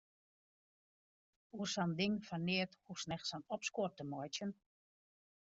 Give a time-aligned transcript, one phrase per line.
[1.57, 4.57] Oer sa'n ding fan neat hoechst net sa'n opskuor te meitsjen.